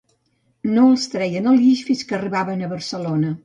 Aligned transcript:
No 0.77 0.85
els 0.93 1.05
treien 1.11 1.51
el 1.53 1.61
guix 1.67 1.85
fins 1.91 2.03
que 2.09 2.19
arribaven 2.21 2.65
a 2.71 2.75
Barcelona 2.77 3.35